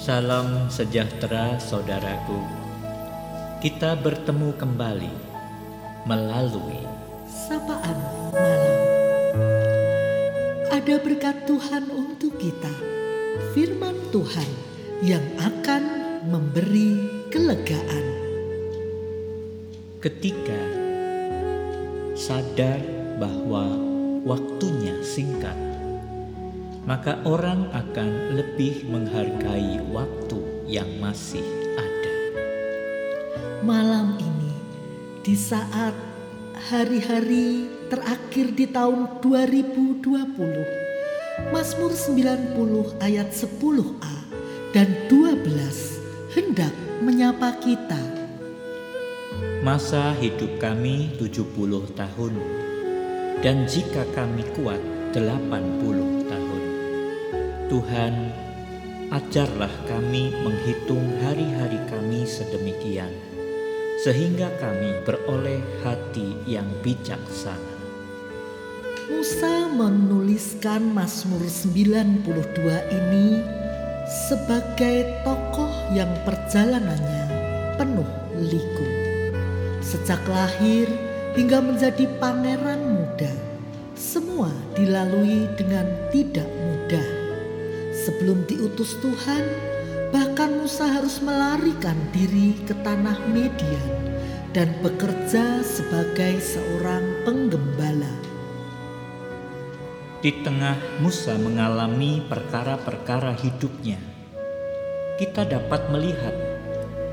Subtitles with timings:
[0.00, 2.40] Salam sejahtera saudaraku.
[3.60, 5.12] Kita bertemu kembali
[6.08, 6.80] melalui
[7.28, 8.00] sapaan
[8.32, 8.64] malam.
[10.72, 12.72] Ada berkat Tuhan untuk kita,
[13.52, 14.48] firman Tuhan
[15.04, 15.82] yang akan
[16.32, 16.96] memberi
[17.28, 18.06] kelegaan.
[20.00, 20.56] ketika
[22.16, 22.80] sadar
[23.20, 23.68] bahwa
[24.24, 25.69] waktunya singkat,
[26.88, 31.44] maka orang akan lebih menghargai waktu yang masih
[31.76, 32.16] ada.
[33.60, 34.52] Malam ini
[35.20, 35.92] di saat
[36.70, 40.80] hari-hari terakhir di tahun 2020
[41.48, 44.16] Mazmur 90 ayat 10a
[44.70, 47.98] dan 12 hendak menyapa kita.
[49.60, 52.34] Masa hidup kami 70 tahun
[53.40, 54.80] dan jika kami kuat
[55.16, 56.29] 80 tahun.
[57.70, 58.34] Tuhan,
[59.14, 63.14] ajarlah kami menghitung hari-hari kami sedemikian
[64.02, 67.78] sehingga kami beroleh hati yang bijaksana.
[69.06, 72.26] Musa menuliskan Mazmur 92
[72.90, 73.38] ini
[74.26, 77.24] sebagai tokoh yang perjalanannya
[77.78, 78.10] penuh
[78.50, 78.88] liku.
[79.78, 80.90] Sejak lahir
[81.38, 83.30] hingga menjadi pangeran muda,
[83.94, 86.59] semua dilalui dengan tidak.
[88.00, 89.44] Sebelum diutus Tuhan,
[90.08, 94.16] bahkan Musa harus melarikan diri ke tanah Median
[94.56, 98.08] dan bekerja sebagai seorang penggembala.
[100.24, 104.00] Di tengah Musa mengalami perkara-perkara hidupnya,
[105.20, 106.32] kita dapat melihat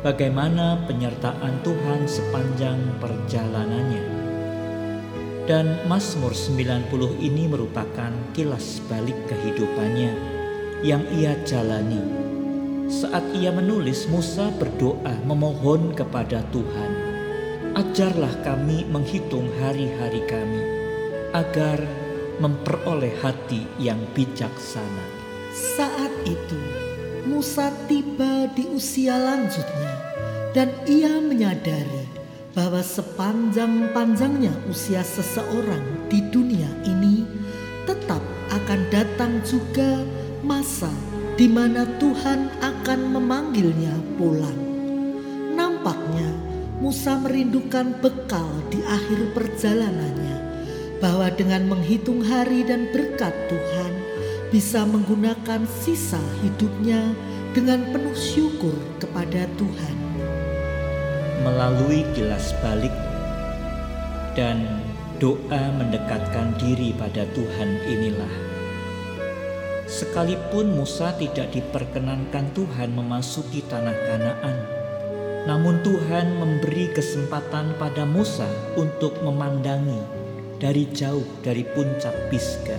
[0.00, 4.04] bagaimana penyertaan Tuhan sepanjang perjalanannya.
[5.44, 6.88] Dan Mazmur 90
[7.20, 10.39] ini merupakan kilas balik kehidupannya
[10.80, 12.00] yang ia jalani.
[12.90, 16.92] Saat ia menulis, Musa berdoa memohon kepada Tuhan,
[17.78, 20.62] "Ajarlah kami menghitung hari-hari kami,
[21.30, 21.78] agar
[22.42, 25.06] memperoleh hati yang bijaksana."
[25.54, 26.58] Saat itu,
[27.28, 29.94] Musa tiba di usia lanjutnya,
[30.56, 32.10] dan ia menyadari
[32.50, 37.22] bahwa sepanjang-panjangnya usia seseorang di dunia ini
[37.86, 38.18] tetap
[38.50, 40.02] akan datang juga
[40.40, 40.90] masa
[41.36, 44.60] di mana Tuhan akan memanggilnya pulang.
[45.56, 50.36] Nampaknya Musa merindukan bekal di akhir perjalanannya,
[50.96, 53.92] bahwa dengan menghitung hari dan berkat Tuhan
[54.48, 57.12] bisa menggunakan sisa hidupnya
[57.52, 59.96] dengan penuh syukur kepada Tuhan.
[61.44, 62.92] Melalui kilas balik
[64.32, 64.64] dan
[65.20, 68.49] doa mendekatkan diri pada Tuhan inilah
[69.90, 74.56] Sekalipun Musa tidak diperkenankan Tuhan memasuki tanah Kanaan,
[75.50, 78.46] namun Tuhan memberi kesempatan pada Musa
[78.78, 79.98] untuk memandangi
[80.62, 82.78] dari jauh dari puncak Pisga,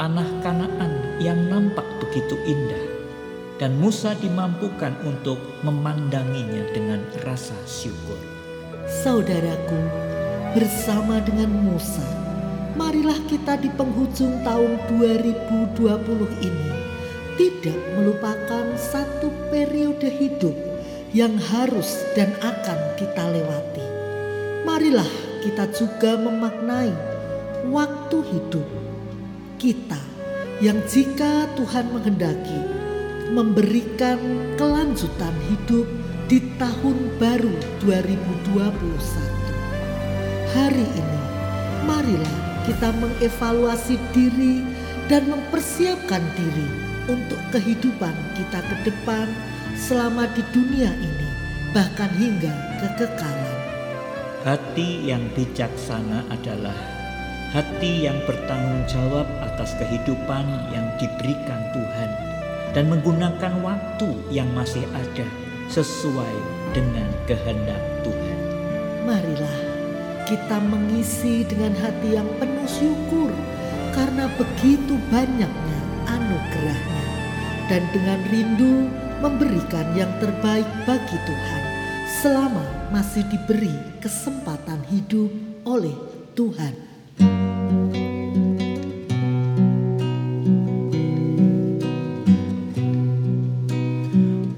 [0.00, 2.84] tanah Kanaan yang nampak begitu indah,
[3.60, 8.16] dan Musa dimampukan untuk memandanginya dengan rasa syukur.
[8.88, 9.84] Saudaraku,
[10.56, 12.27] bersama dengan Musa,
[12.78, 15.82] marilah kita di penghujung tahun 2020
[16.46, 16.70] ini
[17.34, 20.54] tidak melupakan satu periode hidup
[21.10, 23.82] yang harus dan akan kita lewati.
[24.62, 25.10] Marilah
[25.42, 26.94] kita juga memaknai
[27.66, 28.68] waktu hidup
[29.58, 29.98] kita
[30.62, 32.62] yang jika Tuhan menghendaki
[33.34, 34.22] memberikan
[34.54, 35.86] kelanjutan hidup
[36.30, 38.62] di tahun baru 2021.
[40.54, 41.20] Hari ini
[41.82, 44.60] marilah kita mengevaluasi diri
[45.08, 46.68] dan mempersiapkan diri
[47.08, 49.24] untuk kehidupan kita ke depan
[49.72, 51.28] selama di dunia ini,
[51.72, 53.58] bahkan hingga kekekalan.
[54.44, 56.76] Hati yang bijaksana adalah
[57.56, 62.10] hati yang bertanggung jawab atas kehidupan yang diberikan Tuhan
[62.76, 65.24] dan menggunakan waktu yang masih ada
[65.72, 66.36] sesuai
[66.76, 68.37] dengan kehendak Tuhan.
[70.28, 73.32] Kita mengisi dengan hati yang penuh syukur
[73.96, 77.04] karena begitu banyaknya anugerahnya
[77.72, 78.92] dan dengan rindu
[79.24, 81.62] memberikan yang terbaik bagi Tuhan
[82.20, 82.60] selama
[82.92, 83.72] masih diberi
[84.04, 85.32] kesempatan hidup
[85.64, 85.96] oleh
[86.36, 86.76] Tuhan.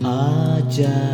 [0.02, 1.09] Ajar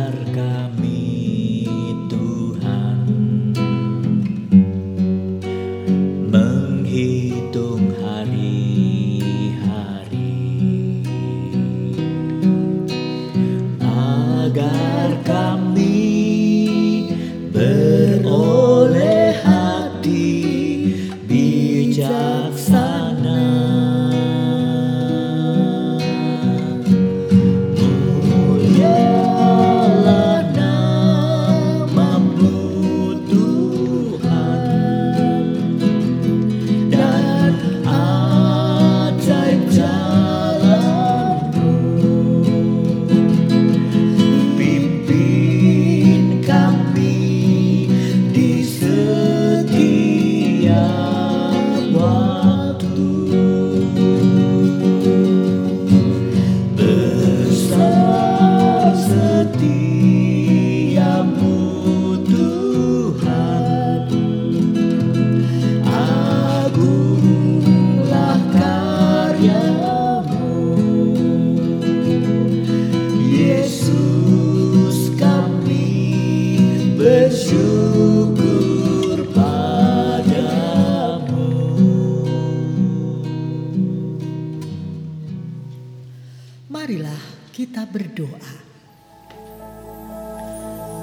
[88.17, 88.41] berdoa.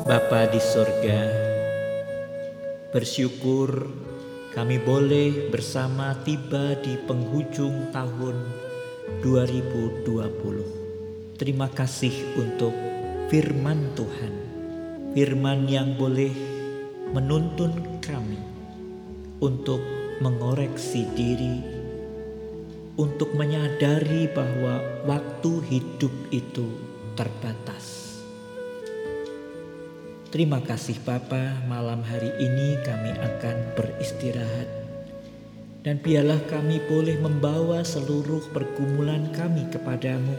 [0.04, 1.22] Bapa di sorga,
[2.90, 3.86] bersyukur
[4.52, 8.36] kami boleh bersama tiba di penghujung tahun
[9.22, 11.38] 2020.
[11.38, 12.74] Terima kasih untuk
[13.30, 14.34] firman Tuhan,
[15.14, 16.34] firman yang boleh
[17.14, 18.42] menuntun kami
[19.38, 19.80] untuk
[20.18, 21.84] mengoreksi diri
[22.94, 28.18] untuk menyadari bahwa waktu hidup itu terbatas.
[30.34, 34.66] Terima kasih Bapa, malam hari ini kami akan beristirahat.
[35.86, 40.34] Dan biarlah kami boleh membawa seluruh pergumulan kami kepadamu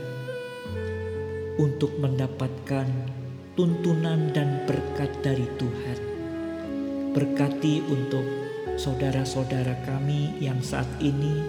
[1.56, 2.90] untuk mendapatkan
[3.56, 6.00] tuntunan dan berkat dari Tuhan.
[7.16, 8.26] Berkati untuk
[8.76, 11.40] saudara-saudara kami yang saat ini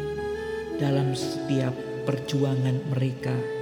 [0.78, 1.74] dalam setiap
[2.06, 3.55] perjuangan mereka.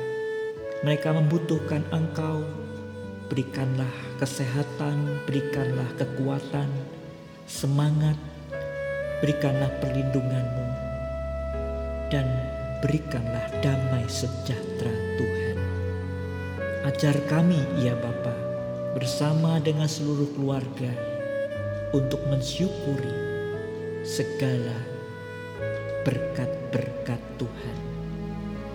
[0.85, 2.45] Mereka membutuhkan Engkau.
[3.33, 3.89] Berikanlah
[4.21, 6.69] kesehatan, berikanlah kekuatan,
[7.49, 8.21] semangat,
[9.25, 10.69] berikanlah perlindunganmu,
[12.13, 12.29] dan
[12.85, 15.57] berikanlah damai sejahtera Tuhan.
[16.85, 18.37] Ajar kami, ya Bapa,
[18.93, 20.93] bersama dengan seluruh keluarga
[21.97, 23.17] untuk mensyukuri
[24.05, 24.77] segala
[26.05, 27.79] berkat-berkat Tuhan.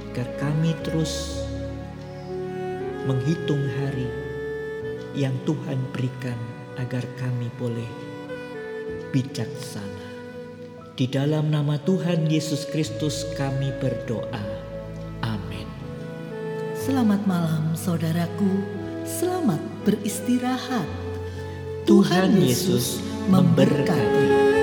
[0.10, 1.39] Agar kami terus
[3.10, 4.06] menghitung hari
[5.18, 6.38] yang Tuhan berikan
[6.78, 7.90] agar kami boleh
[9.10, 10.06] bijaksana.
[10.94, 14.46] Di dalam nama Tuhan Yesus Kristus kami berdoa.
[15.26, 15.66] Amin.
[16.78, 18.62] Selamat malam saudaraku,
[19.10, 19.60] selamat
[19.90, 20.86] beristirahat.
[21.90, 24.59] Tuhan Yesus memberkati.